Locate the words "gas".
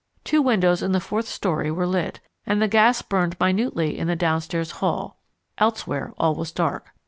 2.67-3.03